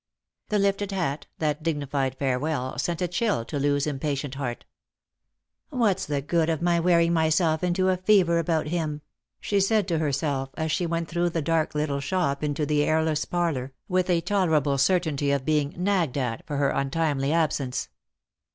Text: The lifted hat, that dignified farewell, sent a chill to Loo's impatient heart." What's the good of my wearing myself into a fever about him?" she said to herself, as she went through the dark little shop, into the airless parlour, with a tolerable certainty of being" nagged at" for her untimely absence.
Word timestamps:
The 0.49 0.57
lifted 0.57 0.91
hat, 0.91 1.27
that 1.37 1.61
dignified 1.61 2.17
farewell, 2.17 2.79
sent 2.79 3.03
a 3.03 3.07
chill 3.07 3.45
to 3.45 3.59
Loo's 3.59 3.85
impatient 3.85 4.33
heart." 4.33 4.65
What's 5.69 6.07
the 6.07 6.23
good 6.23 6.49
of 6.49 6.59
my 6.59 6.79
wearing 6.79 7.13
myself 7.13 7.63
into 7.63 7.89
a 7.89 7.97
fever 7.97 8.39
about 8.39 8.65
him?" 8.69 9.03
she 9.41 9.59
said 9.59 9.87
to 9.89 9.99
herself, 9.99 10.49
as 10.57 10.71
she 10.71 10.87
went 10.87 11.07
through 11.07 11.29
the 11.29 11.43
dark 11.43 11.75
little 11.75 11.99
shop, 11.99 12.43
into 12.43 12.65
the 12.65 12.83
airless 12.83 13.25
parlour, 13.25 13.73
with 13.87 14.09
a 14.09 14.21
tolerable 14.21 14.79
certainty 14.79 15.29
of 15.29 15.45
being" 15.45 15.75
nagged 15.77 16.17
at" 16.17 16.43
for 16.47 16.57
her 16.57 16.69
untimely 16.71 17.31
absence. 17.31 17.89